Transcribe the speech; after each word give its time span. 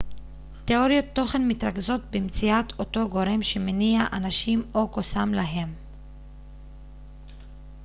תיאוריות 0.65 1.05
תוכן 1.13 1.47
מתרכזות 1.47 2.01
במציאת 2.11 2.65
אותו 2.79 3.09
גורם 3.09 3.43
שמניע 3.43 4.01
אנשים 4.13 4.63
או 4.75 4.87
קוסם 4.87 5.33
להם 5.33 5.73